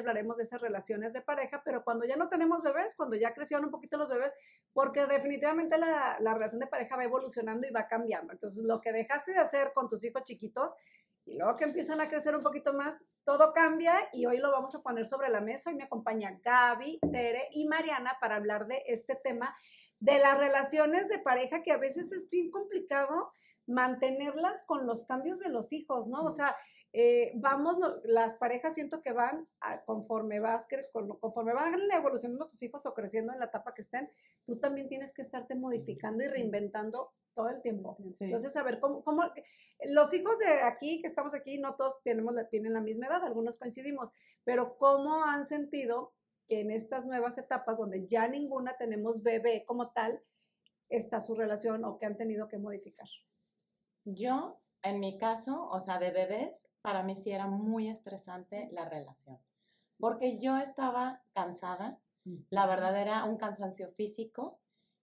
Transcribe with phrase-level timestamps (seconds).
[0.00, 3.66] hablaremos de esas relaciones de pareja, pero cuando ya no tenemos bebés, cuando ya crecieron
[3.66, 4.32] un poquito los bebés,
[4.72, 8.32] porque definitivamente la, la relación de pareja va evolucionando y va cambiando.
[8.32, 10.74] Entonces, lo que dejaste de hacer con tus hijos chiquitos
[11.24, 14.74] y luego que empiezan a crecer un poquito más, todo cambia y hoy lo vamos
[14.74, 18.82] a poner sobre la mesa y me acompaña Gaby, Tere y Mariana para hablar de
[18.86, 19.54] este tema
[20.00, 23.32] de las relaciones de pareja que a veces es bien complicado
[23.66, 26.24] mantenerlas con los cambios de los hijos, ¿no?
[26.24, 26.56] O sea,
[26.92, 29.46] eh, vamos, las parejas siento que van
[29.86, 30.66] conforme vas,
[31.20, 34.10] conforme van evolucionando tus hijos o creciendo en la etapa que estén,
[34.44, 37.96] tú también tienes que estarte modificando y reinventando todo el tiempo.
[38.20, 39.22] Entonces, a ver, ¿cómo, ¿cómo,
[39.84, 43.56] los hijos de aquí, que estamos aquí, no todos tenemos, tienen la misma edad, algunos
[43.56, 44.12] coincidimos,
[44.44, 46.12] pero ¿cómo han sentido
[46.48, 50.20] que en estas nuevas etapas donde ya ninguna tenemos bebé como tal,
[50.88, 53.08] está su relación o que han tenido que modificar?
[54.04, 58.88] Yo, en mi caso, o sea, de bebés, para mí sí era muy estresante la
[58.88, 59.38] relación,
[59.98, 61.98] porque yo estaba cansada,
[62.48, 64.58] la verdad era un cansancio físico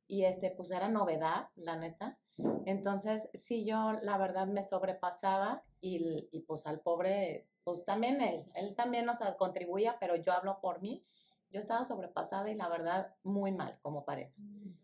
[0.07, 2.17] y este, pues era novedad, la neta.
[2.65, 8.45] Entonces, sí, yo la verdad me sobrepasaba y, y pues al pobre, pues también él,
[8.53, 11.03] él también nos contribuía, pero yo hablo por mí,
[11.49, 14.33] yo estaba sobrepasada y la verdad muy mal como pareja.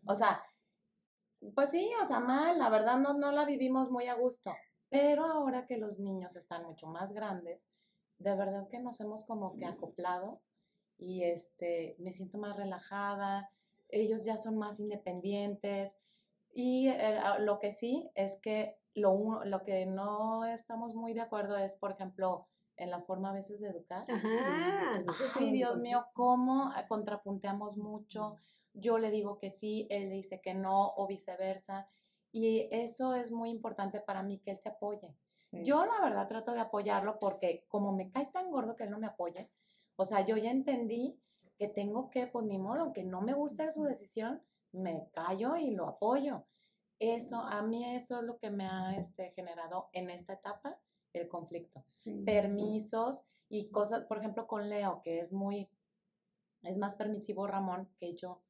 [0.06, 0.42] O sea,
[1.54, 4.54] pues sí, o sea, mal, la verdad no, no la vivimos muy a gusto.
[4.94, 7.66] Pero ahora que los niños están mucho más grandes,
[8.18, 10.40] de verdad que nos hemos como que acoplado
[10.98, 13.50] y este, me siento más relajada,
[13.88, 15.98] ellos ya son más independientes
[16.52, 21.56] y eh, lo que sí es que lo, lo que no estamos muy de acuerdo
[21.56, 24.06] es, por ejemplo, en la forma a veces de educar.
[24.08, 25.00] Ajá.
[25.26, 28.36] sí, Dios mío, cómo contrapunteamos mucho.
[28.72, 31.88] Yo le digo que sí, él dice que no o viceversa.
[32.34, 35.14] Y eso es muy importante para mí, que él te apoye.
[35.52, 38.98] Yo la verdad trato de apoyarlo porque como me cae tan gordo que él no
[38.98, 39.48] me apoye,
[39.94, 41.16] o sea, yo ya entendí
[41.56, 44.42] que tengo que, pues ni modo, aunque no me guste su decisión,
[44.72, 46.44] me callo y lo apoyo.
[46.98, 50.76] Eso, a mí eso es lo que me ha este, generado en esta etapa
[51.12, 51.84] el conflicto.
[52.24, 55.68] Permisos y cosas, por ejemplo, con Leo, que es muy,
[56.62, 58.42] es más permisivo Ramón que yo.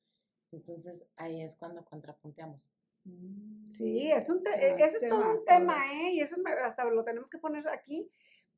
[0.52, 2.72] Entonces ahí es cuando contrapunteamos.
[3.68, 6.12] Sí, es un e, eso es todo un tema, ¿eh?
[6.12, 8.10] Y eso hasta lo tenemos que poner aquí,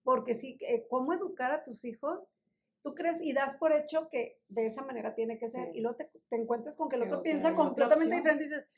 [0.03, 2.29] porque sí, eh, cómo educar a tus hijos
[2.87, 5.97] tú crees y das por hecho que de esa manera tiene que ser y luego
[5.97, 8.69] te, encuentras con que el otro piensa completamente diferente y dices,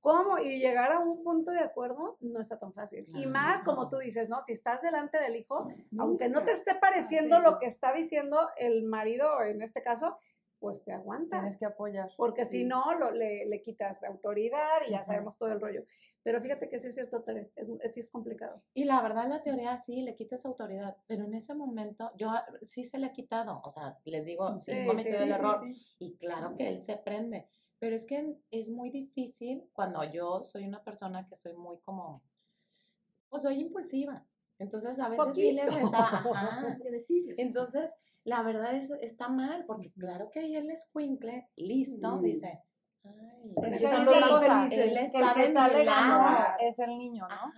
[0.00, 0.38] ¿cómo?
[0.38, 3.08] Y llegar a un punto de acuerdo no está tan fácil.
[3.16, 4.40] Y más como tú dices, ¿no?
[4.40, 8.84] Si estás delante del hijo, aunque no te esté pareciendo lo que está diciendo el
[8.84, 10.16] marido en este caso,
[10.66, 11.42] pues te aguantas.
[11.42, 12.10] Tienes que apoyar.
[12.16, 12.82] Porque si no,
[13.12, 15.84] le, le, quitas autoridad y ya sabemos todo el rollo.
[16.24, 18.64] Pero fíjate que sí es cierto, es, sí es complicado.
[18.74, 22.32] Y la verdad, la teoría sí, le quitas autoridad, pero en ese momento yo
[22.62, 25.62] sí se le he quitado, o sea, les digo, sí, cometió el error
[26.00, 27.46] y claro que él se prende,
[27.78, 32.24] pero es que es muy difícil cuando yo soy una persona que soy muy como,
[33.28, 34.26] pues soy impulsiva,
[34.58, 36.76] entonces a veces sí le ajá,
[37.36, 37.94] entonces
[38.26, 42.60] la verdad es, está mal, porque claro que ahí él es cuincle, listo, dice,
[43.04, 44.06] es que son
[44.40, 44.78] felices.
[44.78, 45.86] El, que sale
[46.60, 47.52] es el niño, ¿no?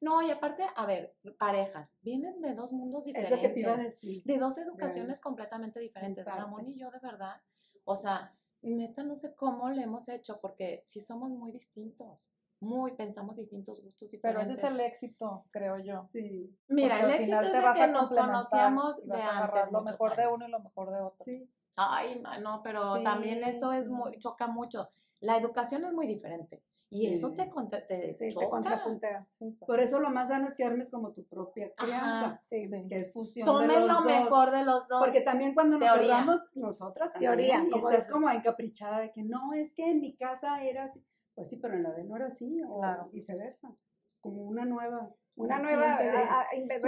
[0.00, 4.00] No, y aparte, a ver, parejas, vienen de dos mundos diferentes.
[4.24, 6.24] De dos educaciones completamente diferentes.
[6.24, 7.40] Ramón y yo, de verdad,
[7.84, 12.30] o sea, neta, no sé cómo le hemos hecho, porque sí somos muy distintos.
[12.62, 14.22] Muy, pensamos distintos gustos diferentes.
[14.22, 16.06] Pero ese es el éxito, creo yo.
[16.12, 16.56] Sí.
[16.68, 19.72] Mira, el éxito es de que nos conocíamos de antes.
[19.72, 21.24] Lo mejor de uno y lo mejor de otro.
[21.24, 21.50] Sí.
[21.74, 24.88] Ay, no, pero también eso es muy, choca mucho.
[25.18, 26.62] La educación es muy diferente.
[26.88, 27.50] Y eso te,
[27.88, 29.26] te, sí, te contrapuntea.
[29.38, 29.54] Pues.
[29.66, 33.12] Por eso lo más sano es que armes como tu propia crianza, sí, que es
[33.12, 35.00] fusión Tomen de los lo mejor de los dos.
[35.00, 39.74] Porque también cuando nos hablamos, nosotras teoría, como es como encaprichada de que no, es
[39.74, 41.02] que en mi casa era así.
[41.34, 43.08] Pues sí, pero en la de no era así, o claro.
[43.10, 43.74] viceversa.
[44.20, 45.98] como una nueva una nueva,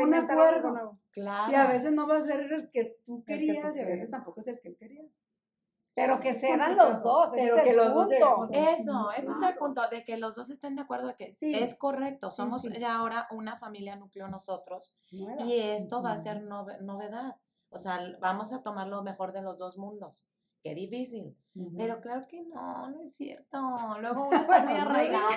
[0.02, 0.98] un acuerdo nuevo.
[1.12, 1.52] Claro.
[1.52, 4.40] Y a veces no va a ser el que tú querías y a veces tampoco
[4.40, 5.04] es el que él quería.
[5.94, 8.10] Pero que se dan los dos, pero que los dos
[8.50, 11.54] Eso, eso es el punto, de que los dos estén de acuerdo de que sí.
[11.54, 17.36] es correcto, somos ya ahora una familia núcleo nosotros y esto va a ser novedad.
[17.70, 20.26] O sea, vamos a tomar lo mejor de los dos mundos
[20.64, 21.36] qué difícil.
[21.76, 23.58] Pero claro que no, no es cierto.
[24.00, 25.28] Luego uno está muy arraigado.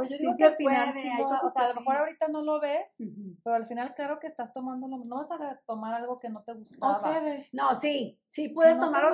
[0.00, 2.96] Oye, sí, sí, o sea, a lo mejor ahorita no lo ves,
[3.44, 6.54] pero al final claro que estás tomando, no vas a tomar algo que no te
[6.54, 6.98] gustaba.
[7.52, 9.04] No, sí, sí puedes no tomar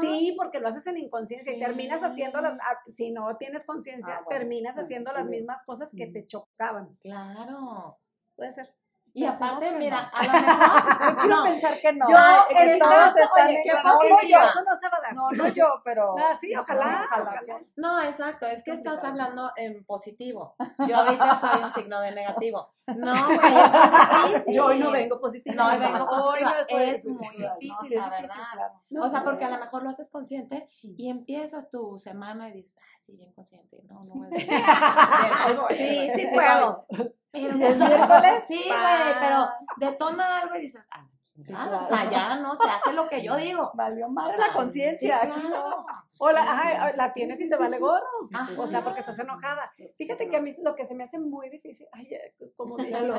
[0.00, 4.20] Sí, porque lo haces en inconsciencia y terminas haciendo, las, ah, si no tienes conciencia,
[4.20, 6.96] ah, terminas haciendo las mismas cosas que te chocaban.
[7.00, 7.98] Claro.
[8.36, 8.79] Puede ser.
[9.12, 11.16] Y aparte, mira, a lo mejor.
[11.20, 11.44] quiero no.
[11.44, 12.08] pensar que no.
[12.08, 12.16] Yo,
[12.48, 13.96] que en todos caso, están oye, en ¿qué no, pasa?
[14.08, 14.38] no, Que yo.
[14.38, 15.14] Eso no se va a dar.
[15.14, 16.14] No, no yo, pero.
[16.18, 17.04] Ah, sí, ojalá.
[17.10, 17.60] Ojalá ojalá.
[17.76, 20.54] No, exacto, es que estás hablando en positivo.
[20.86, 22.72] Yo ahorita soy un signo de negativo.
[22.96, 24.54] No, güey, es difícil.
[24.54, 25.54] Yo hoy no vengo positiva.
[25.54, 26.50] No, hoy vengo Hoy positiva.
[26.50, 28.52] no estoy es muy No, difícil, sí es la difícil, verdad.
[28.52, 28.72] claro.
[28.90, 29.54] No, o sea, porque a no.
[29.56, 30.94] lo mejor lo haces consciente Sí.
[30.98, 33.80] y empiezas tu semana y dices, ah, sí, bien consciente.
[33.88, 34.50] No, no voy a decir.
[34.52, 36.86] Ahí voy, Sí, sí puedo.
[37.32, 38.44] Pero ¿Y el miércoles?
[38.46, 41.06] Sí, güey, pero detona algo y dices, ah,
[41.40, 41.78] Sí, claro.
[41.78, 43.70] o sea, ya no se hace lo que yo digo.
[43.74, 45.20] Valió más O sea, la conciencia.
[45.20, 45.48] sí, claro.
[45.48, 45.86] no.
[46.18, 48.04] O la, ajá, la tienes Sí, y te vale gorro.
[48.34, 48.52] Ajá.
[48.58, 49.72] O sea, porque estás enojada.
[49.96, 52.90] Fíjate que a mí lo que se me hace muy difícil, ay, pues como ay,
[52.92, 53.14] no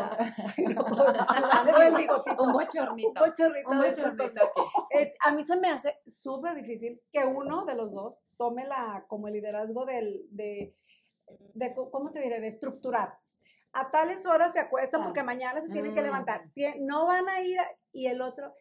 [2.44, 3.08] Un bochornito.
[3.10, 4.54] Un bochornito.
[4.92, 9.04] Eh, a mí se me hace súper difícil que uno de los dos tome la,
[9.08, 10.76] como el liderazgo del, de,
[11.56, 12.40] de, ¿cómo te diré?
[12.40, 13.18] De estructurar.
[13.74, 15.04] A tales horas se acuesta Ah.
[15.04, 16.06] porque mañana se tienen que Mm.
[16.06, 16.44] levantar.
[16.80, 17.58] No van a ir,
[17.92, 18.54] y el otro,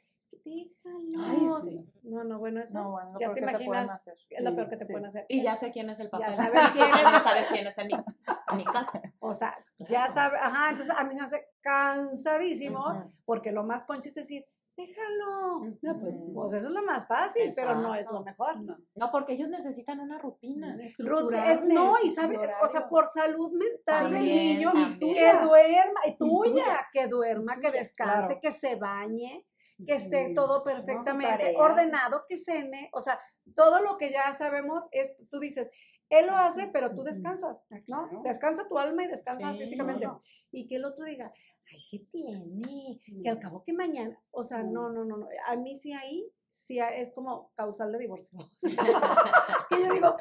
[0.45, 1.25] déjalo.
[1.25, 1.87] Ay, sí.
[2.05, 4.93] No, no, bueno, eso No, bueno, ya te imaginas, es lo peor que te sí.
[4.93, 5.27] pueden hacer.
[5.29, 6.35] Y ya sé quién es el papel.
[6.35, 7.03] saben quién es.
[7.13, 9.03] Ya sabes quién es en mi, en mi casa.
[9.19, 13.85] O sea, ya sabe, ajá, entonces a mí se me hace cansadísimo porque lo más
[13.85, 14.45] concha es decir,
[14.87, 15.61] déjalo.
[15.83, 18.61] No, pues, pues eso es lo más fácil, pero no es lo mejor.
[18.61, 18.77] No.
[18.95, 20.77] No, porque ellos necesitan una rutina.
[20.99, 25.15] Ruth, es- no, y sabe, o sea, por salud mental del niño, también.
[25.15, 26.89] que duerma, y Y tuya, tuya.
[26.93, 28.41] que duerma, que descanse, claro.
[28.43, 29.47] que se bañe,
[29.87, 33.19] que esté todo No, perfectamente ordenado, que cene, o sea,
[33.55, 35.71] todo lo que ya sabemos es, tú dices,
[36.11, 37.85] él lo hace, pero tú descansas, Ah, ¿no?
[38.09, 38.23] claro.
[38.25, 40.05] Descansa tu alma y descansa Sí, físicamente.
[40.07, 40.21] no, no.
[40.51, 41.33] Y que el otro diga,
[41.71, 43.01] ay, ¿qué tiene?
[43.23, 45.27] Que al cabo que mañana, o sea, no, no, no, no.
[45.47, 48.39] A mí sí ahí, sí es como causal de divorcio.
[49.71, 50.17] que yo digo,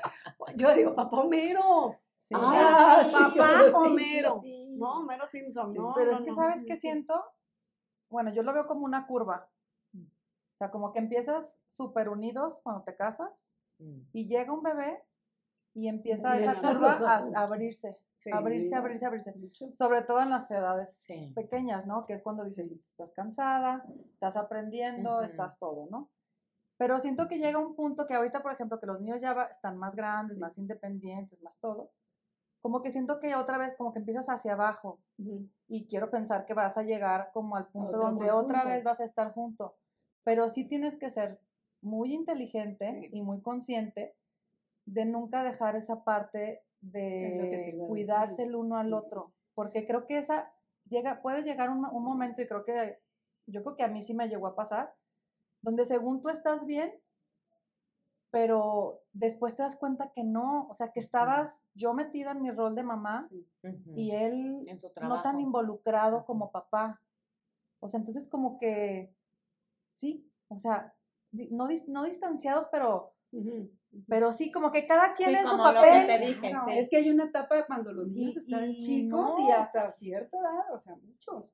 [0.55, 1.95] yo digo, papá Homero.
[2.19, 4.41] Sí, Ah, sí, papá sí, Homero.
[4.77, 5.93] No, Homero Simpson, no.
[5.95, 6.35] pero no, es que, no.
[6.35, 7.23] ¿sabes qué siento?
[8.09, 9.49] Bueno, yo lo veo como una curva.
[9.95, 13.55] O sea, como que empiezas súper unidos cuando te casas
[14.11, 15.01] y llega un bebé
[15.79, 18.31] y empieza Y esa curva a, abrirse, Sí.
[18.33, 19.33] abrirse, abrirse, abrirse.
[19.35, 19.73] Mucho.
[19.73, 21.31] Sobre todo en las edades Sí.
[21.35, 22.05] pequeñas, ¿no?
[22.05, 25.23] Que es cuando dices, estás cansada, estás aprendiendo, Ujú.
[25.23, 26.09] estás todo, ¿no?
[26.77, 29.45] Pero siento que llega un punto que ahorita, por ejemplo, que los niños ya va-
[29.45, 31.91] están más grandes, más independientes, más todo,
[32.61, 35.47] como que siento que otra vez como que empiezas hacia abajo Ujú.
[35.69, 38.99] y quiero pensar que vas a llegar como al punto otro donde otra vez vas
[38.99, 39.77] a estar junto.
[40.25, 41.39] Pero sí tienes que ser
[41.81, 43.09] muy inteligente Sí.
[43.13, 44.15] y muy consciente
[44.93, 50.51] de nunca dejar esa parte de cuidarse el uno al otro, porque creo que esa
[50.85, 52.99] llega puede llegar un, un momento y creo que
[53.45, 54.95] yo creo que a mí sí me llegó a pasar
[55.61, 56.93] donde según tú estás bien
[58.31, 62.51] pero después te das cuenta que no, o sea, que estabas yo metida en mi
[62.51, 63.47] rol de mamá Sí.
[63.95, 67.01] Y él en su no tan involucrado como papá.
[67.79, 69.13] O sea, entonces como que,
[69.95, 70.95] sí, o sea,
[71.31, 73.13] no, no distanciados, pero,
[74.07, 76.07] Pero sí, como que cada quien Sí, en su que papel.
[76.07, 76.77] te dije, No, sí.
[76.77, 80.37] Es que hay una etapa cuando los niños Y- están y chicos y hasta cierta
[80.37, 81.53] edad, o sea, muchos,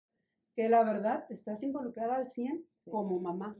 [0.55, 2.89] que la verdad estás involucrada al 100 Sí.
[2.91, 3.57] como mamá.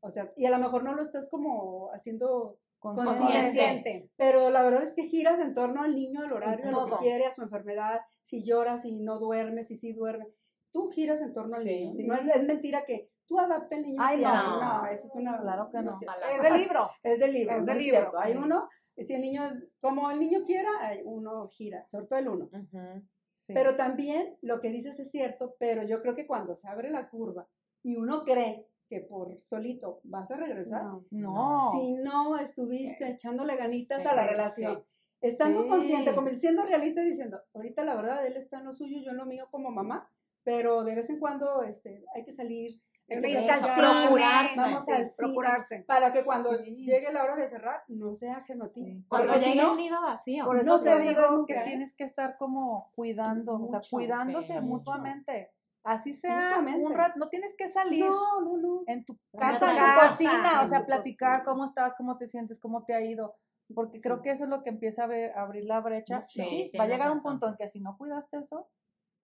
[0.00, 4.10] O sea, y a lo mejor no lo estás como haciendo, consciente.
[4.16, 6.96] Pero la verdad es que giras en torno al niño, al horario, a lo que
[7.02, 10.26] quiere, a su enfermedad, si llora, si no duerme, si sí duerme.
[10.72, 11.68] Tú giras en torno al Sí.
[11.68, 11.92] niño.
[11.92, 12.04] Sí.
[12.04, 13.98] No es, es mentira que tú adaptes al niño.
[14.02, 14.60] Ay, no.
[14.60, 15.40] no, eso es una.
[15.40, 15.90] Claro que no.
[15.90, 16.90] es del libro.
[17.02, 17.56] Es del libro.
[17.56, 18.18] Es del libro, cierto.
[18.18, 18.38] Hay sí.
[18.38, 19.42] uno, si el niño,
[19.80, 22.44] como el niño quiera, hay- uno gira, sobre todo el uno.
[22.52, 23.02] Ujú.
[23.32, 23.54] Sí.
[23.54, 27.08] Pero también lo que dices es cierto, pero yo creo que cuando se abre la
[27.08, 27.48] curva
[27.82, 31.04] y uno cree que por solito vas a regresar, No.
[31.10, 31.70] no.
[31.72, 34.28] si no estuviste echándole ganitas Sí, a la sí.
[34.28, 34.84] relación,
[35.22, 35.68] estando Sí.
[35.70, 39.12] consciente, como siendo realista y diciendo, ahorita la verdad él está en lo suyo, yo
[39.12, 40.10] en lo mío como mamá,
[40.44, 42.82] pero de vez en cuando este, hay que salir,
[43.20, 45.84] procurarse, vamos sí, procurarse.
[45.86, 46.84] para que cuando Sí.
[46.84, 48.54] llegue la hora de cerrar no sea ti.
[48.72, 49.04] Sí.
[49.08, 50.44] Cuando llegue no, el nido vacío.
[50.44, 51.62] Por eso no se digo que ¿eh?
[51.64, 54.64] tienes que estar como cuidando, o sea, mucho, cuidándose sí, mucho.
[54.66, 55.52] mutuamente.
[55.84, 58.82] Así sea un rato, no tienes que salir no, no, no.
[58.86, 61.44] en tu casa, en tu casa, cocina, o sea, platicar cocina.
[61.44, 63.34] cómo estás, cómo te sientes, cómo te ha ido,
[63.74, 64.22] porque creo Sí.
[64.22, 66.22] que eso es lo que empieza a abrir, a abrir la brecha.
[66.22, 67.32] Sí, sí, va a llegar un razón.
[67.32, 68.68] punto en que si no cuidaste eso,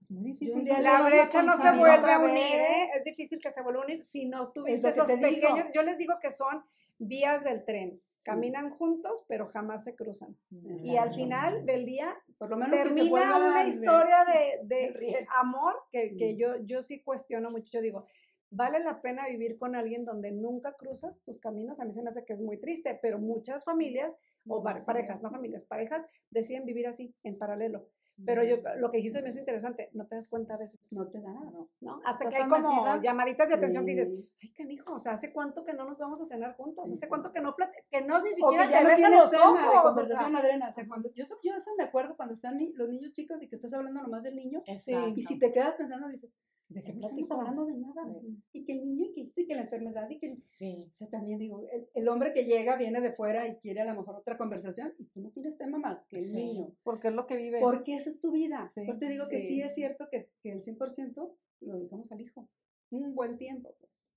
[0.00, 0.64] es muy difícil.
[0.64, 2.36] La brecha no se vuelve a unir.
[2.38, 2.88] ¿eh?
[2.96, 5.66] Es difícil que se vuelva a unir si no tuviste esos pequeños.
[5.74, 6.62] Yo les digo que son
[6.98, 8.00] vías del tren.
[8.24, 10.36] Caminan juntos, pero jamás se cruzan.
[10.84, 16.08] Y al final del día Por lo menos termina una historia de, de amor que,
[16.10, 16.16] Sí.
[16.16, 17.70] que yo, yo sí cuestiono mucho.
[17.72, 18.06] Yo digo,
[18.50, 21.80] ¿vale la pena vivir con alguien donde nunca cruzas tus caminos?
[21.80, 24.14] A mí se me hace que es muy triste, pero muchas familias,
[24.46, 27.88] o parejas, no familias, parejas, deciden vivir así, en paralelo.
[28.26, 31.06] Pero yo, lo que dijiste me es interesante, no te das cuenta a veces, No
[31.08, 31.72] te das.
[31.80, 32.00] ¿no?
[32.04, 33.00] Hasta Estás que hay como metida.
[33.00, 36.20] llamaditas de atención que dices, ay, canijo, o sea, ¿hace cuánto que no nos vamos
[36.20, 36.92] a cenar juntos?
[36.92, 37.54] ¿Hace cuánto que no
[37.90, 39.58] que no ni siquiera te no tienes los de ojos?
[39.60, 40.68] o sea, conversación, Adriana.
[40.68, 43.48] O sea, cuando, yo, eso- yo eso me acuerdo cuando están los niños chicos y
[43.48, 44.62] que estás hablando nomás del niño.
[44.66, 45.12] Exacto.
[45.16, 46.36] Y si te quedas pensando, dices,
[46.68, 48.04] ¿de qué no estamos hablando de nada.
[48.20, 48.42] Sí.
[48.52, 50.26] Y que el niño, y que esto, y que la enfermedad, y que...
[50.26, 50.88] el- Sí.
[50.90, 53.84] O sea, también digo, el, el hombre que llega viene de fuera y quiere a
[53.84, 56.34] lo mejor otra conversación y tú no tienes tema más que el Sí.
[56.34, 56.72] niño.
[56.82, 57.60] Porque es lo que vives.
[57.62, 58.66] Porque esa es tu vida.
[58.72, 59.62] Sí, Por te digo que sí sí.
[59.62, 62.48] es cierto que, que el 100% lo dedicamos al hijo.
[62.90, 64.14] Un buen tiempo, pues.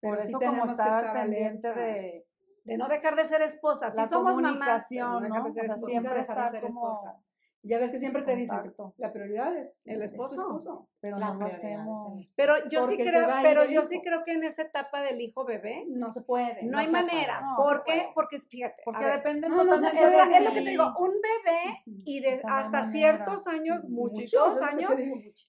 [0.00, 2.26] Por sí eso como tenemos que estar estar pendiente de
[2.64, 3.90] De no dejar de ser esposa.
[3.90, 5.34] Sí la somos mamás, pero comunicación, ¿no?
[5.34, 5.90] de O ser sea, esposa.
[5.90, 7.24] siempre dejar de estar ser como esposa.
[7.66, 10.86] Ya ves que siempre te dicen la prioridad es El es tu esposo.
[11.00, 12.34] pero La no es hacemos.
[12.36, 15.44] Pero yo sí Porque creo, pero yo sí creo que en esa etapa del hijo
[15.46, 16.62] bebé No se puede.
[16.64, 17.40] no, no hay manera.
[17.40, 17.92] puede, no se ¿Por qué?
[17.92, 18.08] puede.
[18.14, 22.20] Porque fíjate, Porque depende no, totalmente de es lo que te digo, un bebé y
[22.20, 22.92] de hasta manera.
[22.92, 24.92] ciertos años, muchitos años,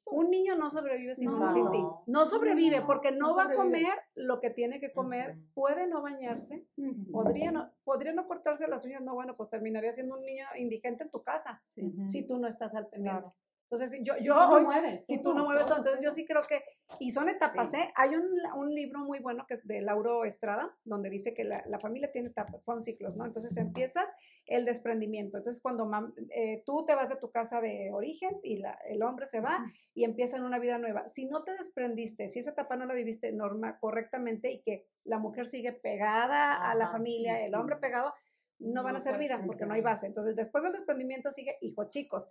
[0.06, 1.84] un niño no sobrevive sin, sin ti.
[2.08, 6.66] No sobrevive porque no, va a comer lo que tiene que comer, puede no bañarse,
[7.12, 11.04] podría no, podría no cortarse las uñas, no, bueno, pues terminaría siendo un niño indigente
[11.04, 11.62] en tu casa
[12.08, 13.20] Si tú no estás al pendiente.
[13.22, 13.36] Claro.
[13.72, 15.06] Entonces, yo, yo no hoy, mueves.
[15.08, 16.62] si tú no mueves todo, entonces yo sí creo que,
[17.00, 17.78] y son etapas, Sí.
[17.78, 17.92] ¿eh?
[17.96, 18.24] Hay un,
[18.56, 22.12] un libro muy bueno que es de Lauro Estrada, donde dice que la, la familia
[22.12, 23.26] tiene etapas, son ciclos, ¿no?
[23.26, 24.14] Entonces empiezas
[24.46, 25.40] el desprendimiento.
[25.40, 29.02] Entonces, cuando mam- eh, tú te vas de tu casa de origen y la- el
[29.02, 31.10] hombre se va y empiezan una vida nueva.
[31.10, 35.18] Si no te desprendiste, si esa etapa no la viviste norma, correctamente y que la
[35.18, 38.14] mujer sigue pegada a la familia, el hombre pegado,
[38.60, 40.08] no van a ser puedes vida porque no hay base.
[40.08, 42.30] Entonces, después del desprendimiento sigue hijos chicos.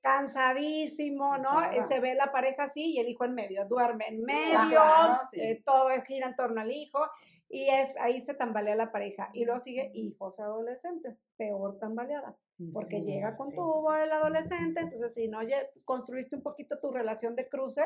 [0.00, 1.50] Cansadísimo, ¿no?
[1.50, 1.76] Cansada.
[1.76, 5.20] Eh, Se ve la pareja así y el hijo en medio, duerme en medio, claro,
[5.30, 5.40] sí.
[5.40, 7.00] eh, todo gira en torno al hijo
[7.48, 9.30] y es ahí se tambalea la pareja.
[9.34, 12.36] Y luego sigue hijos adolescentes, peor tambaleada
[12.72, 13.56] porque Sí, llega con sí.
[13.56, 17.84] tu el adolescente, entonces si no ya construiste un poquito tu relación de cruce,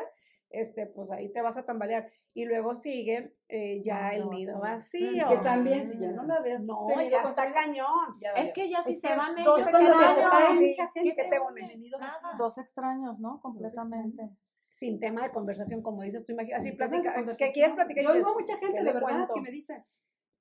[0.59, 2.09] este, pues ahí te vas a tambalear.
[2.33, 4.59] Y luego sigue eh, ya el No, nido sí.
[4.61, 5.27] vacío.
[5.27, 6.65] Que también, si ya no la ves.
[6.65, 8.17] No, ya está cañón.
[8.19, 10.51] ya Es que ya si se que van dos ellos, se ¿qué quedan te separados,
[10.57, 10.67] une?
[10.67, 11.81] mucha ¿Qué gente te une?
[12.37, 13.39] Dos extraños, ¿no?
[13.41, 14.27] Completamente.
[14.71, 16.61] Sin tema de conversación, como dices tú, imagínate.
[16.61, 17.49] Así ¿qué conversación.
[17.53, 18.03] quieres platicar?
[18.03, 19.85] Yo oigo mucha gente, ¿qué de verdad, que me dice,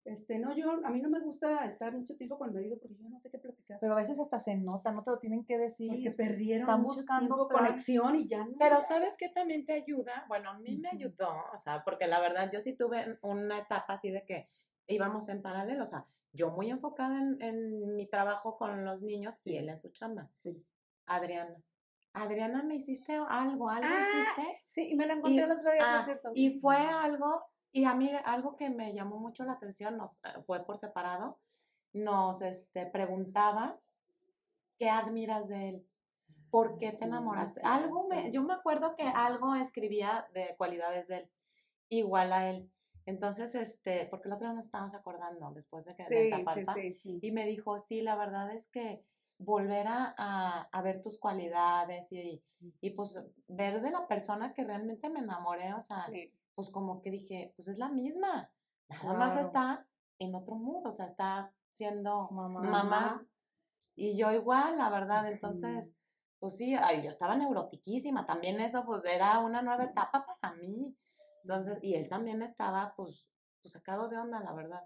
[0.04, 2.96] este, no, yo, a mí no me gusta estar mucho tiempo con el marido porque
[2.96, 3.78] yo no sé qué platicar.
[3.80, 5.90] Pero a veces hasta se nota, no te lo tienen que decir.
[5.90, 8.56] Porque perdieron están mucho buscando tiempo, conexión y ya no.
[8.58, 10.24] Pero ¿sabes qué también te ayuda?
[10.28, 13.94] Bueno, a mí me ayudó, o sea, porque la verdad yo sí tuve una etapa
[13.94, 14.50] así de que
[14.86, 19.40] íbamos en paralelo, o sea, yo muy enfocada en, en mi trabajo con los niños
[19.46, 20.30] y él en su chamba.
[20.36, 20.64] Sí.
[21.06, 21.56] Adriana.
[22.12, 23.68] Adriana, ¿me hiciste algo?
[23.68, 24.62] ¿Algo Ah, hiciste?
[24.66, 26.30] Sí, y me lo encontré Y- el otro día, Ah, por cierto.
[26.34, 27.42] y fue algo,
[27.74, 31.40] y a mí algo que me llamó mucho la atención, nos, eh, fue por separado,
[31.92, 33.80] nos este, preguntaba,
[34.78, 35.86] ¿qué admiras de él?
[36.50, 37.60] ¿Por qué Sí, te enamoraste?
[37.60, 41.30] sí, Algo me, yo me acuerdo que algo escribía de cualidades de él,
[41.88, 42.70] igual a él.
[43.06, 46.30] Entonces, este, porque el otro día nos estábamos acordando después de que de sí, sí,
[46.30, 46.76] Tapalpa,
[47.20, 49.02] y me dijo, sí, la verdad es que
[49.38, 52.40] volver a, a- a ver tus cualidades y,
[52.80, 56.06] y pues ver de la persona que realmente me enamoré, o sea.
[56.54, 58.50] Pues como que dije, pues es la misma,
[58.88, 59.86] nada más está
[60.18, 62.60] en otro mood, o sea, está siendo Mamá.
[62.60, 63.26] mamá,
[63.96, 65.94] y yo igual, la verdad, entonces,
[66.38, 70.96] pues sí, ay, yo estaba neurotiquísima, también eso pues era una nueva etapa para mí,
[71.42, 73.26] entonces, y él también estaba pues,
[73.62, 74.82] pues sacado de onda, la verdad,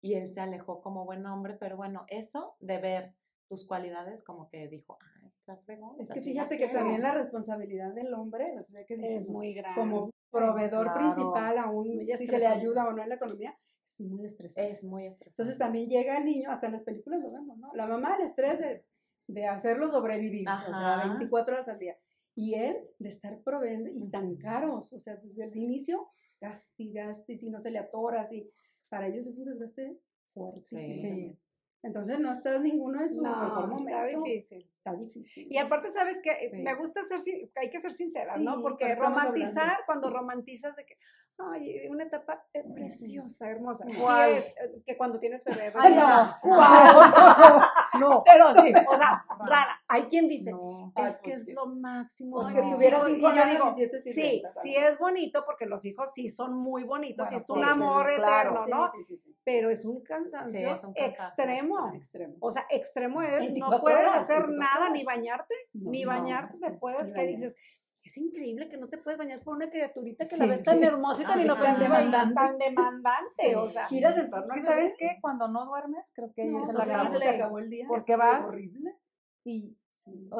[0.00, 3.14] y él se alejó como buen hombre, pero bueno, eso de ver
[3.48, 5.96] tus cualidades, como que dijo, ah, está fregón.
[5.98, 6.80] Es que la fíjate que quiero".
[6.80, 9.80] también la responsabilidad del hombre, sea, que Es dijimos, muy grande.
[9.80, 10.98] como proveedor Claro.
[11.00, 13.56] principal, aún si se le ayuda o no en la economía,
[13.86, 14.70] es muy estresante.
[14.70, 15.42] Es muy estresante.
[15.42, 17.70] Entonces también llega el niño, hasta en las películas lo vemos, ¿no?
[17.74, 18.84] La mamá el estrés de,
[19.26, 21.08] de hacerlo sobrevivir, o sea, Ajá.
[21.08, 21.96] 24 horas al día.
[22.36, 26.08] Y él de estar proveyendo y tan caros, o sea, desde el inicio,
[26.40, 28.48] gaste gaste, y si no se le atoras, y
[28.88, 30.80] para ellos es un desgaste fuertísimo.
[30.80, 31.38] Sí.
[31.82, 33.88] Entonces no está ninguno en su mejor momento.
[33.88, 34.70] está difícil.
[34.76, 35.46] Está difícil.
[35.50, 36.58] Y aparte, ¿sabes que Sí.
[36.58, 38.60] Me gusta ser, sin- hay que ser sinceras, Sí, ¿no?
[38.60, 40.96] Porque romantizar, cuando romantizas de que,
[41.38, 43.84] ay, una etapa eh, preciosa, hermosa.
[43.88, 44.30] Sí ¿Cuál?
[44.30, 45.72] es eh, que cuando tienes bebé.
[45.74, 46.36] Ay, ¿verdad?
[46.44, 47.60] no.
[47.98, 48.22] No.
[48.24, 49.82] Pero sí, o sea, rara.
[49.88, 50.92] Hay quien dice, No.
[50.96, 51.52] Es que pues es sí.
[51.52, 52.46] lo máximo.
[52.46, 56.54] Ay, que tuviera cinco años y Sí, sí es bonito porque los hijos sí son
[56.56, 58.88] muy bonitos y Bueno, es un sí, amor claro, eterno, Sí, ¿no?
[58.88, 59.36] sí, sí, sí.
[59.44, 61.92] Pero es un cansancio Sí, es extremo.
[61.94, 62.34] Extremo.
[62.40, 64.92] O sea, extremo es, no 24 puedes horas, hacer 24 nada, horas.
[64.92, 67.20] ni bañarte, No, ni bañarte te puedes, que.
[67.40, 67.56] Dices,
[68.02, 70.78] es increíble que no te puedes bañar por una criaturita que Sí, la ves tan
[70.78, 70.84] sí.
[70.84, 72.34] hermosa y tan inofensiva y demandante.
[72.34, 73.86] tan demandante, o sea.
[73.88, 76.68] Giras en torno Es que sabes qué, cuando no duermes, creo que ahí No, es
[76.70, 77.84] se la le se te acabó el día.
[77.88, 78.96] Porque es vas- horrible.
[79.44, 79.76] Y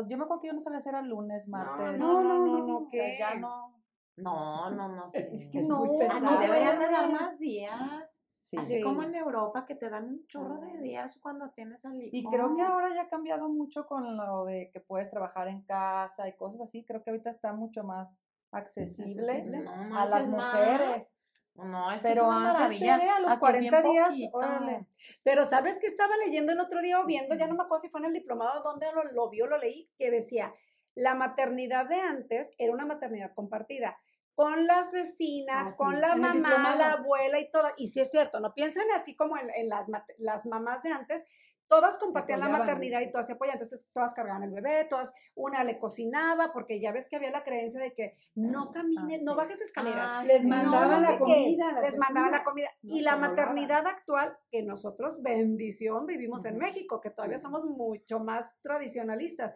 [0.09, 1.99] yo me acuerdo que yo no sabía si era lunes, martes.
[1.99, 3.77] no, no, no, no, o sea, ya no.
[4.17, 5.09] No, no, no.
[5.11, 5.19] Sí.
[5.33, 6.27] Es que No, es muy pesado.
[6.39, 8.23] Aquí deberían de dar más días.
[8.43, 8.57] Sí.
[8.57, 8.81] Así Sí.
[8.81, 12.09] como en Europa, que te dan un chorro de días cuando tienes al hijo.
[12.11, 15.61] Y creo que ahora ya ha cambiado mucho con lo de que puedes trabajar en
[15.63, 16.83] casa y cosas así.
[16.83, 19.61] Creo que ahorita está mucho más accesible Accesible.
[19.63, 20.55] No a las manches más.
[20.55, 21.23] mujeres.
[21.55, 22.79] No, es que Pero es una antes.
[22.79, 24.87] Tere, a los Aquí es 40 bien días, órale.
[25.23, 27.35] Pero ¿sabes qué estaba leyendo el otro día o viendo?
[27.35, 29.91] Ya no me acuerdo si fue en el diplomado donde lo, lo vio, lo leí,
[29.99, 30.55] que decía,
[30.95, 33.99] la maternidad de antes era una maternidad compartida
[34.41, 36.79] con las vecinas, Ah, sí, con la mamá, diplomado.
[36.79, 37.69] la abuela y todo.
[37.77, 39.87] Y sí es cierto, no piensen así como en, en las,
[40.19, 41.23] las mamás de antes,
[41.69, 43.61] todas compartían la maternidad y todas se apoyaban.
[43.63, 47.45] Entonces todas cargaban el bebé, todas, una le cocinaba, porque ya ves que había la
[47.45, 49.37] creencia de que no camines, no sí.
[49.37, 50.11] bajes escaleras.
[50.11, 50.49] Ah, Les sí.
[50.49, 52.69] mandaban no la sé comida les mandaban la comida.
[52.83, 56.57] no y la maternidad actual, que nosotros, bendición, vivimos en.
[56.57, 57.43] México, que todavía Sí.
[57.43, 59.55] somos mucho más tradicionalistas.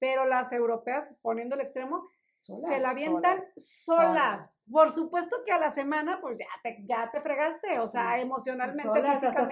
[0.00, 2.08] Pero las europeas, poniendo el extremo,
[2.44, 4.40] Solas, se la avientan solas, solas.
[4.40, 4.64] solas.
[4.70, 8.22] Por supuesto que a la semana, pues ya te, ya te fregaste, o sea, Sí.
[8.22, 9.46] emocionalmente, solas, hasta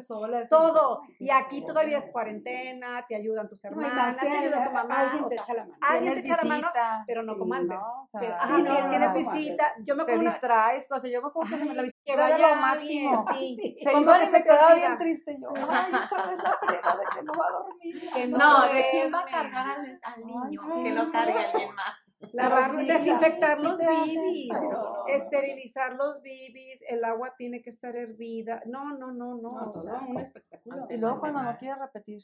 [0.00, 0.48] solas.
[0.48, 1.02] todo.
[1.06, 4.64] Sí, Y aquí sí, todavía es cuarentena, te ayudan tus No, hermanas, más te ayuda
[4.64, 5.00] tu mamá.
[5.00, 5.76] alguien te echa la mano.
[5.80, 6.68] alguien te echa la mano,
[7.06, 7.78] pero no como antes.
[7.78, 8.02] ¿no?
[8.02, 9.74] O sea, Pero, sí, ajá, no, tienes- no, no, visita.
[9.84, 13.24] Yo me te distraes, o sea, yo me acuerdo que la que vaya lo máximo.
[13.38, 13.76] sí.
[13.82, 15.36] Se ¿Cómo iba y se quedaba bien triste.
[15.40, 18.10] Yo, ay, otra vez la frega de que no va a dormir.
[18.12, 18.62] Que no.
[18.74, 20.60] ¿de quién va a cargar al, al niño?
[20.60, 20.82] sí.
[20.82, 22.08] Que lo cargue alguien más.
[22.32, 25.06] Lavar, sí, desinfectar sí los bibis, pero- no, no.
[25.08, 28.62] esterilizar los bibis, el agua tiene que estar hervida.
[28.66, 29.40] No, no, no, no.
[29.42, 30.86] No, o todo sea, un espectáculo.
[30.88, 32.22] Y luego cuando no quiere repetir.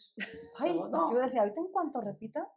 [0.59, 2.49] Ay, yo decía, ahorita en cuanto repita,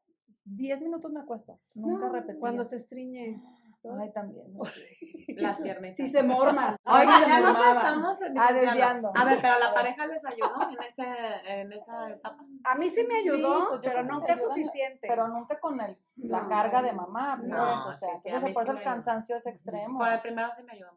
[0.46, 1.60] 10 minutos me acuesto.
[1.76, 2.40] Nunca No, repetía.
[2.40, 3.42] cuando se estriñe.
[3.84, 4.54] Ay, también.
[4.54, 4.62] ¿no?
[5.38, 5.98] Las piernitas.
[5.98, 6.76] Sí, se morman.
[6.86, 9.12] Oiga, Se ya nos estamos Ah, desviando.
[9.16, 11.06] A ver, pero la pareja les ayudó en, ese,
[11.46, 12.44] en esa etapa.
[12.64, 15.08] A mí sí me Sí, ayudó, pues yo pero nunca es suficiente.
[15.10, 17.38] Pero nunca con el, la No, carga no, de mamá.
[17.38, 17.58] no.
[17.66, 18.92] pues, o sea, sí, sí, entonces por sí eso el ayudó.
[18.94, 19.98] cansancio es extremo.
[20.00, 20.92] Por el primero sí me ayudó.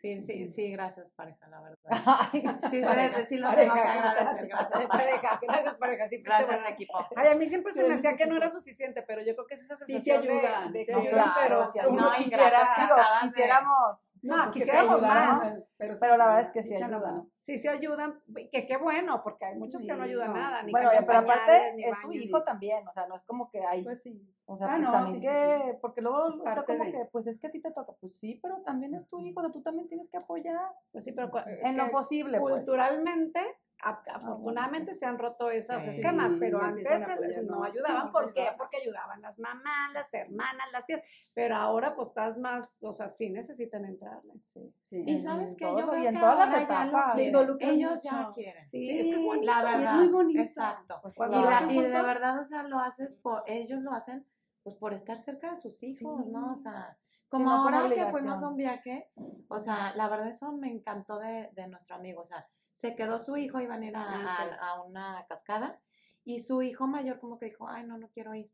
[0.00, 1.90] Sí, sí, sí, gracias pareja, la verdad.
[2.70, 4.48] Sí, Pareja, sí lo tengo que pareja, agradecer.
[4.48, 6.98] gracias, pareja, gracias pareja, sí Gracias, equipo.
[7.16, 9.54] Ay, a mí siempre se me hacía que no era suficiente, pero yo creo que
[9.54, 10.72] es esa Sí, te sensación de- ayudan.
[10.72, 12.14] de, sí que- ayudan, pero sí ayudan.
[12.16, 12.74] quisiera...
[12.78, 14.12] digo, de- quisiéramos.
[14.22, 15.48] No, pues, te quisiéramos ayudaran, más.
[15.78, 17.10] Pero, Pero la verdad es que sí echan la ayuda.
[17.12, 17.30] mano.
[17.38, 18.20] sí se ayudan,
[18.52, 20.60] que qué bueno, porque hay muchos que no Sí, ayudan no, nada.
[20.60, 20.66] sí.
[20.66, 23.48] Ni Bueno, pero pañales, aparte ni es su hijo también, o sea, no es como
[23.50, 24.20] que hay, Pues sí.
[24.44, 26.92] o sea, Ah, pues no, también sí, sí, que, porque luego Es está como de-
[26.92, 29.40] que, pues es que a ti te toca, pues sí, pero también es tu hijo,
[29.40, 32.56] o sea, tú también tienes que apoyar Pues sí, pero cua- en lo posible, pues.
[32.56, 33.40] culturalmente,
[33.80, 37.64] a- afortunadamente se han roto esos Sí, esquemas, pero antes apoyar, no ¿no?
[37.64, 38.06] ayudaban.
[38.06, 38.48] No, ¿Por qué?
[38.58, 41.00] Porque ayudaban las mamás, las hermanas, las tías,
[41.32, 44.32] pero ahora pues estás más, o sea, sí necesitan entrarle.
[44.40, 44.74] Sí.
[44.86, 45.04] Sí.
[45.06, 47.14] Y En sabes que yo creo y en que todas las ahora ya lo etapas.
[47.14, 47.78] quieren.
[47.78, 48.32] Ellos ya mucho.
[48.32, 48.64] quieren.
[48.64, 49.46] Sí, Sí, es que es bonito.
[49.46, 49.94] La y es verdad.
[49.94, 50.40] muy bonito.
[50.42, 50.98] Exacto.
[51.00, 54.26] Pues y, la, y de verdad, o sea, lo haces por, ellos lo hacen
[54.64, 56.50] pues por estar cerca de sus hijos, ¿no?
[56.50, 59.10] O sea, como ahora que fuimos a un viaje,
[59.48, 63.18] o sea, la verdad eso me encantó de, de nuestro amigo, o sea, se quedó
[63.18, 65.80] su hijo, iban a ir a, Ah, a- a una cascada,
[66.24, 68.50] y su hijo mayor como que dijo, ay, no, no quiero ir.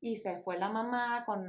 [0.00, 1.42] Y se fue la mamá con,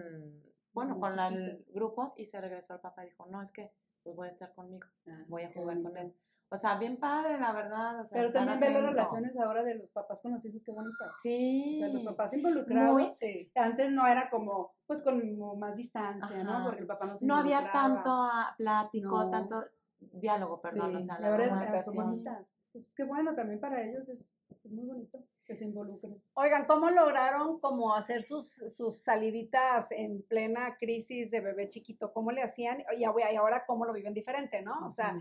[0.74, 3.52] bueno, Muy con la- el grupo, y se regresó el papá y dijo, no, es
[3.52, 3.72] que
[4.08, 6.16] pues voy a estar conmigo, Ah, voy a jugar con él.
[6.50, 8.00] O sea, bien padre, la verdad.
[8.00, 10.72] O sea, Pero también ver las relaciones ahora de los papás con los hijos, qué
[10.72, 11.20] bonitas.
[11.22, 11.74] Sí.
[11.76, 12.94] O sea, los papás involucrados.
[12.94, 13.52] Muy- Sí.
[13.54, 16.44] Antes no era como, pues con más distancia, Ajá.
[16.60, 16.64] ¿no?
[16.66, 19.30] Porque el papá no se no había tanto ah, plático, No.
[19.30, 19.62] tanto
[20.00, 22.58] diálogo, perdón, Sí, o sea, la verdad es que son bonitas.
[22.68, 26.22] Entonces, qué bueno, también para ellos es, es muy bonito que se involucren.
[26.34, 32.12] Oigan, ¿cómo lograron como hacer sus, sus saliditas en plena crisis de bebé chiquito?
[32.12, 32.84] ¿Cómo le hacían?
[32.98, 34.86] Y ahora- y ahora cómo lo viven diferente, ¿no?
[34.86, 35.16] O sea,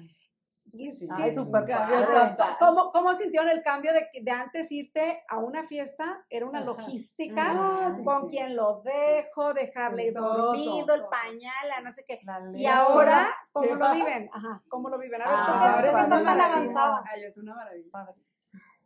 [0.73, 1.37] sí, Ay, sí.
[2.59, 6.25] ¿Cómo, ¿Cómo sintieron el cambio de, que- de antes irte a una fiesta?
[6.29, 6.67] Era una Ajá.
[6.67, 7.45] logística,
[7.87, 8.37] Ah, sí, con sí.
[8.37, 12.19] quien lo dejo, dejarle Sí, todo, dormido, el pañal, no sé qué.
[12.25, 13.95] La Y ahora, ¿cómo ¿Qué lo vas?
[13.95, 14.29] viven?
[14.33, 15.23] Ajá, ¿cómo lo viven?
[15.23, 17.05] A ver, Ah, pues ahora es una avanzada.
[17.13, 17.91] Ay, es una maravilla.
[17.93, 18.15] Padre.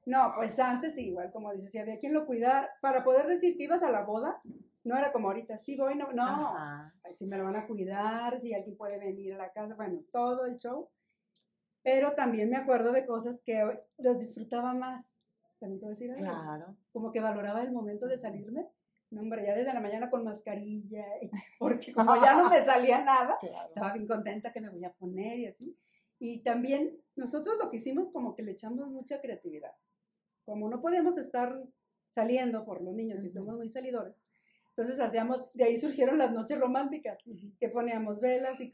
[0.06, 3.64] No, pues antes igual, como dices, si había quien lo cuidara, para poder decir que
[3.64, 4.40] ibas a la boda,
[4.82, 6.54] no era como ahorita, sí voy, no, no.
[7.04, 10.00] Ay, si me lo van a cuidar, si alguien puede venir a la casa, bueno,
[10.10, 10.88] todo el show.
[11.82, 13.62] Pero también me acuerdo de cosas que
[13.98, 15.16] las disfrutaba más.
[15.58, 16.22] También te voy a decir algo.
[16.22, 16.76] Claro.
[16.92, 18.66] Como que valoraba el momento de salirme.
[19.10, 21.04] No, hombre, ya desde la mañana con mascarilla,
[21.58, 23.68] porque como ya no me salía nada, Claro.
[23.68, 25.76] estaba bien contenta que me voy a poner y así.
[26.18, 29.72] Y también nosotros lo que hicimos como que le echamos mucha creatividad.
[30.50, 31.62] Como no podíamos estar
[32.08, 33.34] saliendo por los niños y Ujú.
[33.38, 34.26] somos muy salidores,
[34.70, 37.20] entonces hacíamos, de ahí surgieron las noches románticas,
[37.60, 38.72] que poníamos velas y,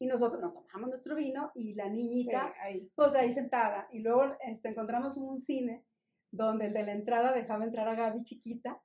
[0.00, 2.90] y nosotros nos tomamos nuestro vino y la Sí, niñita, ahí.
[2.96, 3.86] pues ahí sentada.
[3.92, 5.84] Y luego este, encontramos un cine
[6.32, 8.82] donde el de la entrada dejaba entrar a Gaby chiquita,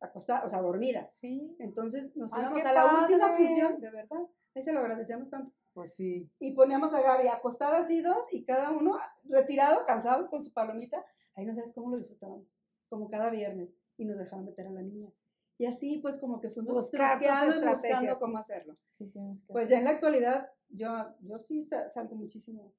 [0.00, 1.06] acostada, o sea, dormida.
[1.06, 1.56] Sí.
[1.60, 3.46] Entonces nos Ay, íbamos a la última padre.
[3.46, 4.20] función, de verdad.
[4.54, 5.54] Ahí se lo agradecemos tanto.
[5.72, 6.28] Pues sí.
[6.40, 11.04] Y poníamos a Gaby acostada así dos y cada uno retirado, cansado con su palomita.
[11.38, 13.76] Ahí no sabes cómo lo disfrutábamos, como cada viernes.
[13.96, 15.08] Y nos dejaban meter a la niña.
[15.56, 17.26] Y así pues como que fuimos Buscar y
[17.68, 18.76] buscando cómo hacerlo.
[18.98, 19.12] sí
[19.46, 20.88] Pues ya en la actualidad yo,
[21.20, 22.72] yo sí sa- salgo muchísimo.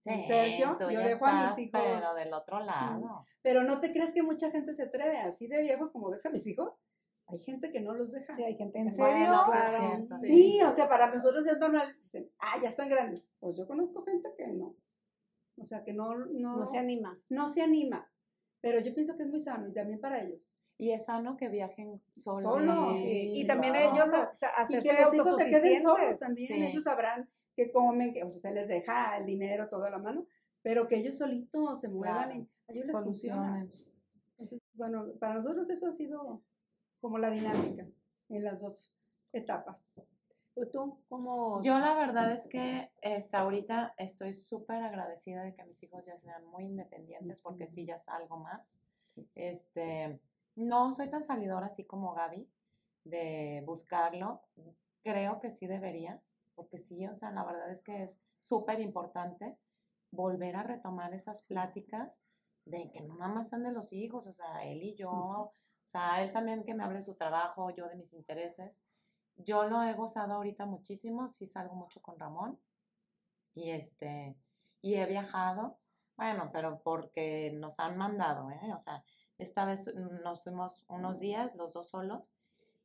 [0.00, 1.80] Sí, Sergio, yo dejo a mis estás, hijos.
[1.82, 3.26] Pero del otro lado.
[3.42, 6.30] Pero no te crees que mucha gente se atreve así de viejos como ves a
[6.30, 6.78] mis hijos.
[7.28, 8.34] Hay gente que no los deja.
[8.34, 9.04] Sí, hay gente ¿En serio?
[9.06, 9.88] Bueno, sí, Claro.
[9.96, 10.18] cierto.
[10.18, 11.96] Sí, o sea, para nosotros es normal.
[12.00, 13.22] Dicen, ah, ya están grandes.
[13.38, 14.74] Pues yo conozco gente que no.
[15.56, 17.18] O sea, que no, no, no se anima.
[17.28, 18.10] no se anima.
[18.60, 20.56] Pero yo pienso que es muy sano y también para ellos.
[20.78, 22.42] Y es sano que viajen solos.
[22.58, 24.32] Solos, Sí, Y también ellos a-
[24.68, 26.46] Y que los hijos se queden solos también.
[26.48, 26.64] Sí.
[26.66, 29.98] Ellos sabrán que comen, que o sea, se les deja el dinero todo a la
[29.98, 30.26] mano,
[30.62, 32.34] pero que ellos solitos se muevan Claro.
[32.34, 33.68] y a ellos les funciona.
[34.30, 36.42] Entonces, bueno, para nosotros eso ha sido
[37.00, 37.86] como la dinámica
[38.30, 38.90] en las dos
[39.32, 40.06] etapas.
[40.54, 41.62] ¿Y ¿Tú cómo?
[41.62, 46.18] Yo la verdad es que este, ahorita estoy súper agradecida de que mis hijos ya
[46.18, 48.78] sean muy independientes porque sí ya es algo más.
[49.34, 50.20] Este,
[50.56, 52.48] no soy tan salidora así como Gaby
[53.04, 54.42] de buscarlo.
[55.02, 56.20] Creo que sí debería,
[56.54, 59.56] porque sí, o sea, la verdad es que es súper importante
[60.10, 62.20] volver a retomar esas pláticas
[62.64, 65.54] de que no nada más sean de los hijos, o sea, él y yo, o
[65.86, 68.80] sea, él también que me hable de su trabajo, yo de mis intereses.
[69.36, 72.58] Yo lo he gozado ahorita muchísimo, sí salgo mucho con Ramón
[73.54, 74.36] y este,
[74.80, 75.78] y he viajado,
[76.16, 78.72] bueno, pero porque nos han mandado, ¿eh?
[78.74, 79.04] O sea,
[79.38, 82.30] esta vez nos fuimos unos días, los dos solos,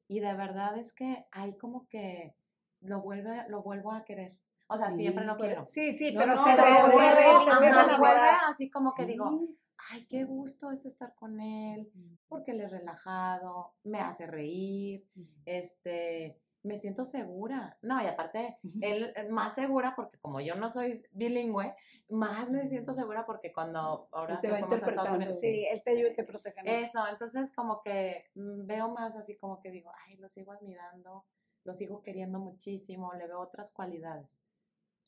[0.07, 2.35] y de verdad es que hay como que
[2.81, 4.35] lo, vuelve, lo vuelvo a querer.
[4.67, 5.65] O sea, Sí, siempre lo quiero.
[5.65, 8.93] Sí, sí, No, pero no, se te ajá, empiezas a Ajá, me vuelve así como
[8.93, 9.47] que digo.
[9.91, 11.91] Ay, qué gusto es estar con él,
[12.27, 15.07] porque él es relajado, me hace reír,
[15.45, 17.77] este, me siento segura.
[17.81, 21.73] No, y aparte, él eh, más segura porque como yo no soy bilingüe,
[22.09, 25.11] más me siento segura porque cuando ahora te que fuimos a Estados.
[25.13, 26.61] Unidos, Sí, él te, ayu- te protege.
[26.83, 31.25] eso, entonces como que veo más así como que digo, ay, lo sigo admirando,
[31.63, 34.39] lo sigo queriendo muchísimo, le veo otras cualidades.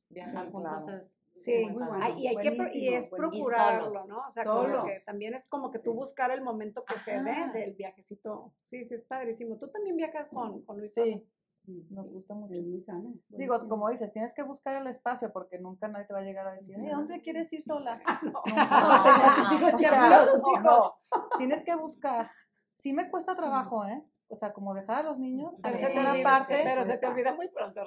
[0.09, 0.97] Viajar Sí, juntos claro.
[0.97, 1.99] es Sí, muy bueno.
[2.01, 3.07] Ay, y, hay que pro- y buenísimo, es.
[3.07, 3.89] Y procurarlo.
[4.07, 4.19] ¿no?
[4.25, 5.05] O sea, como que Solos.
[5.05, 5.83] también es como que Sí.
[5.85, 8.53] tú buscar el momento que se dé del viajecito.
[8.69, 9.57] Sí, sí, es padrísimo.
[9.57, 10.93] Tú también viajas con, con Luis.
[10.93, 11.25] Sí,
[11.65, 12.53] Sí, nos gusta mucho.
[12.55, 13.13] Es muy sano.
[13.27, 13.69] Digo, buenísimo.
[13.69, 16.53] como dices, tienes que buscar el espacio porque nunca nadie te va a llegar a
[16.53, 18.01] decir, "Ay, ¿a dónde quieres ir sola?
[18.23, 18.55] No, No,
[20.09, 20.63] no, no, hijos.
[20.63, 20.93] no.
[21.37, 22.31] Tienes que buscar.
[22.75, 24.03] Sí me cuesta trabajo, ¿eh?
[24.29, 26.61] O sea, como dejar a los niños, Pero a se veces te una olvida, parte,
[26.63, 27.81] pero se te olvida muy pronto.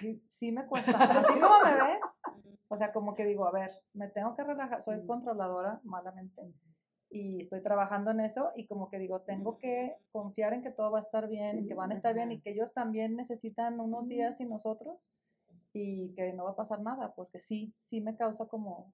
[0.00, 0.92] Ay, sí me cuesta.
[0.92, 2.20] Así como me ves,
[2.68, 6.54] o sea, como que digo, a ver, me tengo que relajar, soy controladora malamente
[7.10, 10.90] y estoy trabajando en eso y como que digo, tengo que confiar en que todo
[10.90, 13.80] va a estar bien y que van a estar bien y que ellos también necesitan
[13.80, 15.12] unos días sin nosotros
[15.72, 18.92] y que no va a pasar nada, porque sí, sí me causa como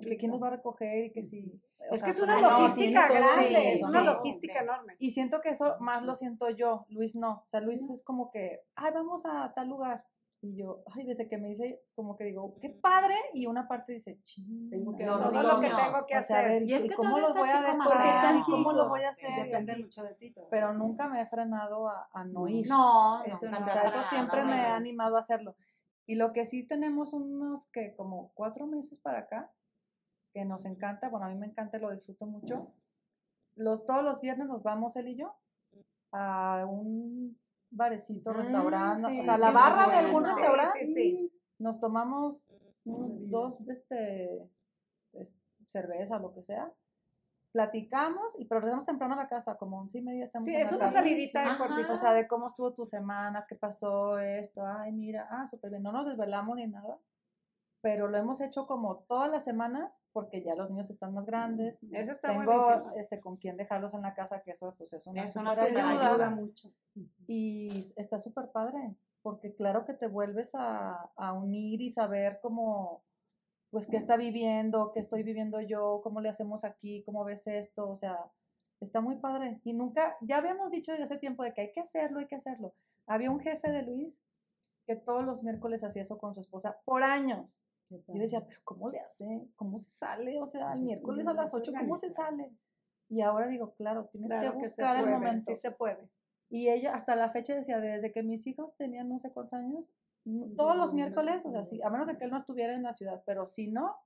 [0.00, 2.50] que quién nos va a recoger y que o Es sea, que es una no,
[2.60, 4.06] logística todo, grande, sí, es una sí.
[4.06, 4.58] logística Sí.
[4.64, 4.96] enorme.
[4.98, 7.42] Y siento que eso más lo siento yo, Luis no.
[7.44, 10.04] O sea, Luis es como que, ay, vamos a tal lugar.
[10.44, 13.14] Y yo, ay, desde que me dice, como que digo, qué padre.
[13.32, 16.22] Y una parte dice, ching, Tengo que Los Todo no, lo que tengo que o
[16.22, 16.44] sea, a hacer.
[16.48, 17.76] ver, Y es ¿y que cómo está voy a dejar?
[17.84, 19.30] Porque están ¿Y ¿Cómo lo chicos, voy a hacer?
[19.30, 19.82] Y depende así.
[19.84, 20.32] mucho de ti.
[20.32, 20.48] todo.
[20.50, 22.66] Pero nunca me he frenado a, a no ir.
[22.68, 24.74] No, Eso no, O sea, eso siempre no, me no, ha no.
[24.74, 25.54] animado a hacerlo.
[26.06, 29.52] Y lo que sí tenemos unos que como cuatro meses para acá,
[30.32, 32.72] que nos encanta, bueno, a mí me encanta y lo disfruto mucho.
[33.56, 35.34] Los, todos los viernes nos vamos él y yo
[36.12, 37.38] a un
[37.70, 41.32] barecito, Mm, restaurante, sí, o sea, sí, la barra de algún restaurante, sí, sí.
[41.58, 42.46] nos tomamos
[42.84, 44.48] un- dos este,
[45.12, 45.34] es-
[45.66, 46.70] cerveza, lo que sea,
[47.52, 50.62] platicamos y pero regresamos temprano a la casa, como once y media estamos Sí, en
[50.62, 50.98] es la una casa.
[50.98, 51.58] salidita de Ajá.
[51.58, 51.92] cortito.
[51.92, 55.82] O sea, de cómo estuvo tu semana, qué pasó esto, ay, mira, ah, súper bien.
[55.82, 56.98] No nos desvelamos ni nada,
[57.82, 61.82] pero lo hemos hecho como todas las semanas porque ya los niños están más grandes.
[61.92, 62.92] Eso está Tengo buenísimo.
[62.94, 65.68] este, con quién dejarlos en la casa, que eso pues es una, Es una súper
[65.70, 66.10] súper ayuda.
[66.10, 66.72] ayuda mucho.
[67.26, 73.02] Y está súper padre, porque claro que te vuelves a, a unir y saber cómo,
[73.70, 77.88] pues, qué está viviendo, qué estoy viviendo yo, cómo le hacemos aquí, cómo ves esto,
[77.88, 78.30] o sea,
[78.80, 79.60] está muy padre.
[79.64, 82.36] Y nunca, ya habíamos dicho desde hace tiempo de que hay que hacerlo, hay que
[82.36, 82.74] hacerlo.
[83.06, 84.22] Había un jefe de Luis
[84.86, 87.64] que todos los miércoles hacía eso con su esposa por años.
[88.08, 89.48] Yo decía, pero ¿cómo le hace?
[89.56, 90.40] ¿Cómo se sale?
[90.40, 92.52] O sea, el Sí, miércoles sí, a las es 8, ¿cómo se sale?
[93.08, 95.54] Y ahora digo, claro, tienes Claro que que buscar el puede, momento.
[95.54, 96.08] Sí se puede.
[96.48, 99.90] Y ella hasta la fecha decía, desde que mis hijos tenían no sé cuántos años,
[100.56, 101.64] todos los No, miércoles, o sea, no.
[101.64, 103.96] sí, a menos de que él no estuviera en la ciudad, pero si no,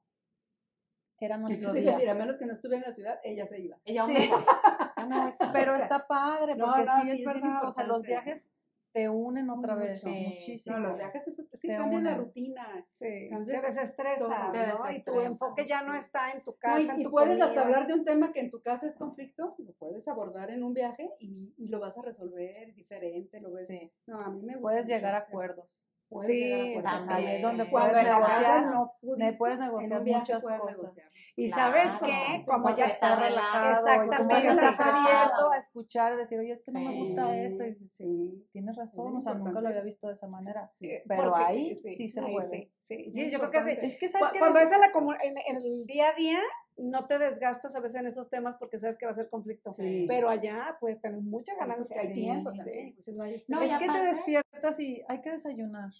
[1.19, 1.93] Era nuestro Entonces, día.
[1.93, 3.79] decir, a menos que no estuviera en la ciudad, ella se iba.
[3.85, 4.07] Ella
[4.99, 5.53] yo me sola.
[5.53, 8.51] Pero está padre, No, porque no, sí, sí, es es verdad, o sea, los viajes
[8.97, 10.79] te unen otra vez, Sí, muchísimo.
[10.79, 12.87] No, los viajes es, es que Te cambian la rutina.
[12.93, 14.29] Sí, te desestresa, todo.
[14.29, 14.53] ¿no?
[14.85, 15.99] Te Y tu enfoque ya no sí.
[15.99, 18.33] está en tu No, casa, y, en y tu puedes hasta hablar de un tema
[18.33, 21.79] que en tu casa es conflicto, lo puedes abordar en un viaje y, y lo
[21.79, 23.67] vas a resolver diferente, lo ves.
[23.67, 23.93] Sí.
[24.07, 25.91] No, a mí me gusta Puedes mucho llegar a acuerdos.
[26.09, 27.07] Puedes Sí, llegar a acuerdos.
[27.09, 27.31] también.
[27.33, 28.67] Es donde Cuando puedes negociar.
[28.67, 30.77] no pudiste, puedes en un negociar viaje muchas puedes cosas.
[30.83, 31.07] negociar.
[31.37, 34.49] Y Claro, sabes qué, como ya está relajado, que Exactamente.
[34.49, 36.99] estás abierto a escuchar, decir, oye, es que no me Sí.
[37.01, 37.65] gusta esto.
[37.65, 38.49] Y dices, Sí.
[38.53, 40.71] tienes razón, bien o sea, nunca lo había visto de esa manera.
[40.75, 40.89] sí.
[41.09, 42.49] Pero Porque- ahí sí se ahí puede.
[42.79, 43.79] Sí, sí, sí, yo creo que sí.
[43.83, 44.39] Es que, ¿sabes qué?
[44.39, 44.93] Cuando es en, la
[45.25, 46.41] en el día a día,
[46.79, 49.71] no te desgastas a veces en esos temas porque sabes que va a ser conflicto.
[49.73, 50.05] Sí.
[50.09, 52.01] Pero allá puedes tener mucha ganancia.
[52.01, 52.59] hay Sí, tiempo sí.
[52.59, 52.95] también.
[52.95, 53.49] pues, no hay estrés.
[53.59, 55.91] No, es que te despiertas y hay que desayunar.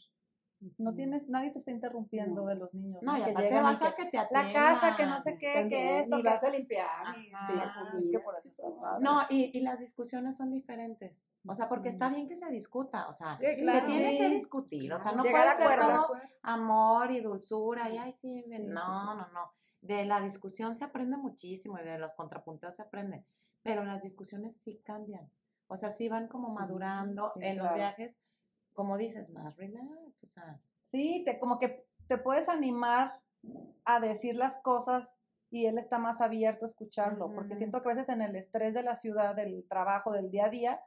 [0.79, 0.97] No Ujú.
[0.97, 2.47] tienes, nadie te está interrumpiendo No.
[2.49, 3.03] de los niños.
[3.03, 4.53] No, y Que aparte llegan y vas a que, que te La atiendan.
[4.53, 8.35] casa, que no sé qué, que esto, que vas a limpiar, la es que por
[8.37, 8.65] eso está.
[9.01, 11.29] No, y, y las discusiones son diferentes.
[11.47, 13.07] O sea, porque está bien que se discuta.
[13.09, 14.35] O sea, Sí, se tiene que Sí.
[14.35, 14.93] discutir.
[14.93, 16.07] O sea, no Llegar puede ser todo
[16.43, 17.89] amor y dulzura.
[17.91, 19.07] Y ay, sí, Sí, no, sí, sí.
[19.07, 19.53] no, no.
[19.81, 23.25] De la discusión se aprende muchísimo y de los contrapunteos se aprende.
[23.63, 25.31] Pero las discusiones sí cambian.
[25.69, 27.77] O sea, sí van como Sí, madurando sí, en los claro.
[27.77, 28.17] viajes,
[28.77, 30.23] como dices, más relax.
[30.23, 33.21] O sea, Sí, te, como que te puedes animar
[33.85, 35.19] a decir las cosas
[35.51, 38.75] y él está más abierto a escucharlo, porque siento que a veces en el estrés
[38.75, 40.81] de la ciudad, del trabajo, del día a día,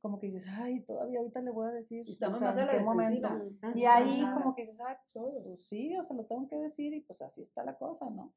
[0.00, 2.62] como que dices, ay, todavía ahorita le voy a decir, Estamos o sea, más a
[2.62, 3.28] ¿en qué momento?
[3.74, 5.42] Y ahí como que dices, ay, Todos.
[5.44, 8.34] pues sí, o sea, lo tengo que decir y pues así está la cosa, ¿no?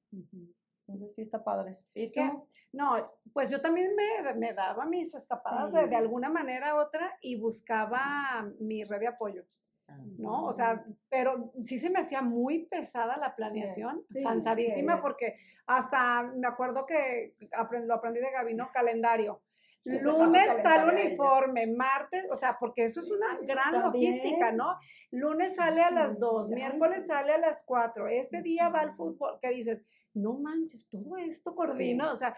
[0.93, 1.77] Entonces sí está padre.
[1.93, 2.13] ¿y tú?
[2.15, 2.31] ¿Qué?
[2.73, 7.17] No, pues yo también me, me daba mis escapadas de, de alguna manera u otra
[7.21, 9.43] y buscaba mi red de apoyo,
[9.87, 10.45] Ah, ¿no?
[10.45, 13.93] O sea, pero sí se me hacía muy pesada la planeación.
[14.13, 15.35] Sí, cansadísima, sí porque
[15.67, 18.67] hasta me acuerdo que aprend- lo aprendí de Gaby, ¿no?
[18.73, 19.41] Calendario.
[19.83, 23.83] Lunes tal uniforme, martes, o sea, porque eso es una gran también.
[24.11, 24.77] logística, ¿no?
[25.11, 28.95] Lunes sale a las 2, ya miércoles sale a las 4, este día va al
[28.95, 32.11] fútbol, que dices, no manches, todo esto coordino, Sí.
[32.11, 32.35] o sea,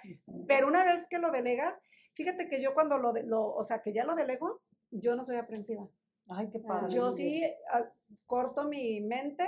[0.47, 1.79] pero una vez que lo delegas,
[2.13, 5.23] fíjate que yo cuando lo, de- lo o sea, que ya lo delego, yo no
[5.25, 5.87] soy aprensiva.
[6.29, 6.95] Ay, qué Ah, padre.
[6.95, 7.83] Yo sí ah,
[8.25, 9.45] corto mi mente,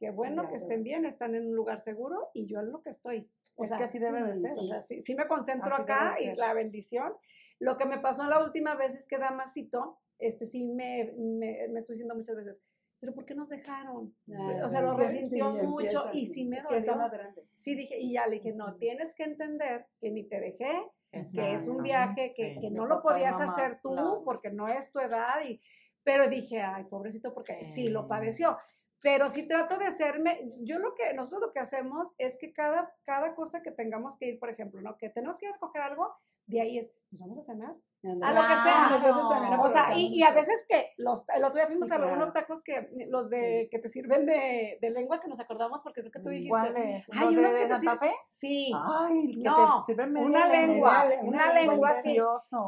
[0.00, 2.90] que bueno, que estén bien, están en un lugar seguro y yo en lo que
[2.90, 3.30] estoy.
[3.54, 4.58] O Es sea, que así debe de sí, ser.
[4.58, 7.12] o sea, sí, sí me concentro Así acá y la bendición.
[7.58, 11.80] Lo que me pasó la última vez es que Damasito, este sí me, me, me
[11.80, 12.62] estoy diciendo muchas veces,
[12.98, 14.14] pero ¿por qué nos dejaron?
[14.32, 17.02] Ah, o sea, lo resintió sí, mucho y sí me Es que está dolió.
[17.02, 17.46] más grande.
[17.56, 20.70] Sí, dije, y ya le dije, no, tienes que entender que ni te dejé,
[21.10, 22.58] que es un viaje que, sí.
[22.60, 24.22] que no lo podías mamá, hacer tú claro.
[24.24, 25.60] porque no es tu edad y
[26.04, 27.72] pero dije, ay, pobrecito porque sí.
[27.74, 27.88] Sí.
[27.88, 28.56] lo padeció.
[29.02, 32.94] Pero sí trato de hacerme, yo lo que nosotros lo que hacemos es que cada
[33.04, 34.96] cada cosa que tengamos que ir, por ejemplo, ¿no?
[34.96, 36.14] Que tenemos que ir a recoger algo,
[36.46, 37.74] de ahí es, pues vamos a cenar.
[38.04, 38.88] A lo que sea.
[38.90, 41.94] Nosotros también O sea, y, y a veces que los, el otro día fuimos Sí,
[41.94, 42.12] a claro.
[42.12, 46.00] algunos tacos que los de que te sirven de, de lengua que nos acordamos porque
[46.00, 46.48] creo que tú dijiste.
[46.48, 47.06] ¿Cuál es?
[47.12, 48.12] Ay, ¿Los unos de que te Santa Fe?
[48.26, 48.72] Sí.
[48.74, 52.16] Ay, que No, te sirven media una lengua, media- una una lengua así.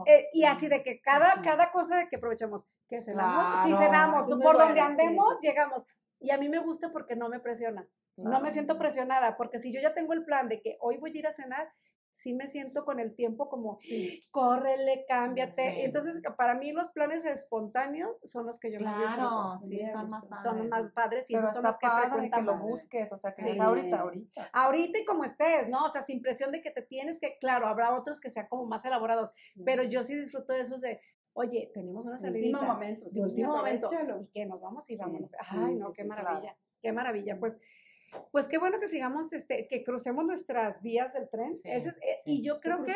[0.06, 4.28] Eh, y así de que cada, cada cosa de que aprovechamos, que cenamos, si cenamos,
[4.28, 5.46] es muy por donde sí, andemos, sí, sí.
[5.48, 5.84] llegamos.
[6.24, 7.86] Y a mí me gusta porque no me presiona.
[8.16, 8.52] No me Claro.
[8.52, 11.26] siento presionada, porque si yo ya tengo el plan de que hoy voy a ir
[11.26, 11.68] a cenar,
[12.12, 13.80] sí me siento con el tiempo como,
[14.30, 15.52] córrele, cámbiate.
[15.74, 15.80] Sí.
[15.82, 19.16] Entonces, para mí los planes espontáneos son los que yo más disfruto.
[19.28, 20.42] Claro, sí, son más padres.
[20.44, 22.58] Son más padres y Pero esos son los que padre que frecuentamos.
[22.60, 23.48] lo busques, o sea, que Sí.
[23.50, 24.50] es ahorita, ahorita.
[24.52, 25.84] Ahorita y como estés, ¿no?
[25.84, 28.64] O sea, sin presión de que te tienes que, claro, habrá otros que sean como
[28.64, 29.32] más elaborados,
[29.64, 31.00] pero yo sí disfruto de esos de,
[31.34, 33.04] oye, tenemos una De último momento.
[33.04, 33.88] de sí, último momento
[34.20, 35.30] y que nos vamos y Sí, vámonos.
[35.30, 37.38] sí, Ay, no, sí, qué sí, maravilla, qué maravilla.
[37.38, 37.58] Pues,
[38.30, 41.52] pues qué bueno que sigamos, este, que crucemos nuestras vías del tren.
[41.52, 42.32] Sí, Ese es- eh, sí.
[42.38, 42.94] Y yo que creo que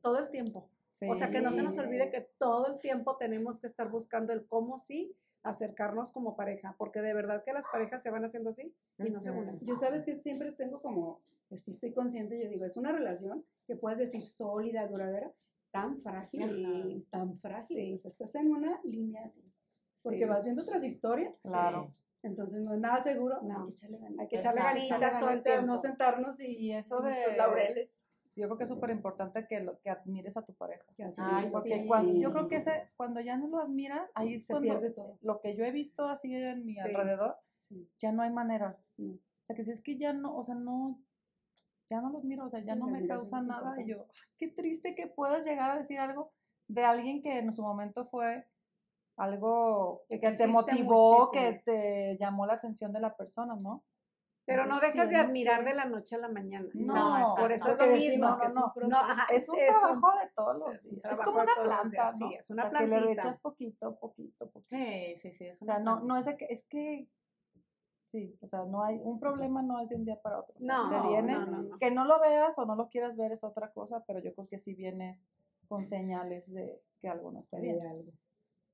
[0.00, 0.70] todo el tiempo.
[1.08, 4.32] O sea, que no se nos olvide que todo el tiempo tenemos que estar buscando
[4.32, 8.50] el cómo sí acercarnos como pareja, porque de verdad que las parejas se van haciendo
[8.50, 9.58] así y no se unen.
[9.60, 11.20] Yo sabes que siempre tengo como,
[11.54, 15.32] sí estoy consciente, yo digo, es una relación que puedes decir sólida, duradera,
[15.74, 17.06] tan frágil, Sí.
[17.10, 17.76] tan frágil.
[17.76, 17.94] Sí.
[17.94, 19.42] O sea, estás en una línea así.
[20.04, 20.24] Porque Sí.
[20.24, 21.92] vas viendo otras historias, Claro.
[22.22, 23.64] entonces no es nada seguro, No.
[23.64, 24.20] hay que echarle ganitas.
[24.22, 25.66] Hay que echarle ganitas todo el tiempo.
[25.66, 28.10] no sentarnos y, Y eso de- sus laureles.
[28.28, 30.84] Sí, yo creo que es súper importante que, lo, que admires a tu pareja.
[31.18, 31.48] Ay.
[31.52, 31.86] Porque sí.
[31.88, 34.90] cuando, yo creo que ese, cuando ya no lo admira, ahí es se cuando pierde
[34.90, 35.18] todo.
[35.22, 36.80] lo que yo he visto así en mi Sí.
[36.82, 37.88] alrededor, Sí.
[37.98, 38.78] ya no hay manera.
[39.00, 41.00] O sea, que si es que ya no, o sea, no,
[41.88, 43.74] ya no los miro, o sea, ya Sí, no me causa nada.
[43.80, 46.32] Y yo, ay, qué triste que puedas llegar a decir algo
[46.68, 48.46] de alguien que en su momento fue
[49.16, 51.30] algo Que que, te motivó, muchísimo.
[51.32, 53.84] que te llamó la atención de la persona, ¿no?
[54.46, 56.68] Pero no dejas de admirar que- de la noche a la mañana.
[56.74, 58.28] No, por eso es Lo mismo.
[58.38, 61.12] que no, es un no, ajá, es un es un- trabajo de todos los días.
[61.12, 63.22] Es como una planta, sí, es una o sea, que le plantita.
[63.22, 64.76] echas poquito, poquito, poquito.
[64.76, 65.46] Sí, sí, sí.
[65.46, 67.08] Es O sea, no, no es de que, es que,
[68.06, 70.54] sí, o sea, no hay, un problema no es de un día para otro.
[70.56, 71.78] o sea, No, se viene, no, no, no.
[71.78, 74.46] que no lo veas o no lo quieras ver es otra cosa, pero yo creo
[74.48, 75.26] que sí vienes
[75.68, 77.80] con señales de que algo no está bien.
[77.86, 78.12] Algo.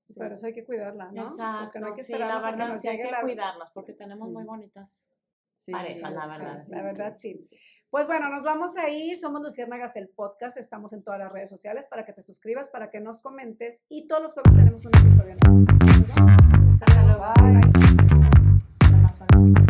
[0.06, 0.14] Sí.
[0.14, 1.22] Por eso hay que cuidarla, ¿no?
[1.22, 3.20] Exacto, Porque no hay que sí, la esperarnos a que verdad sí hay que la-
[3.22, 4.34] cuidarnos porque tenemos Sí.
[4.34, 5.08] muy bonitas
[5.52, 6.58] Sí, parejas, la verdad.
[6.58, 7.34] sí, La verdad, sí.
[7.36, 7.56] sí.
[7.90, 9.20] Pues bueno, nos vamos a ir.
[9.20, 10.56] Somos Luciérnagas el podcast.
[10.56, 13.82] Estamos en todas las redes sociales para que te suscribas, para que nos comentes.
[13.88, 15.66] Y todos los jueves tenemos un episodio nuevo.
[16.82, 17.32] Hasta luego.
[17.34, 17.60] Bye.
[17.60, 17.89] Bye.
[19.20, 19.69] one.